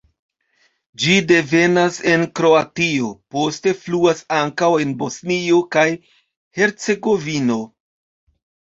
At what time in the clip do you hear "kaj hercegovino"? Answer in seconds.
5.79-7.65